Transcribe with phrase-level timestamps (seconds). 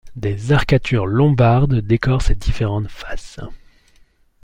[0.15, 3.37] Des arcatures lombardes décorent ses différentes faces.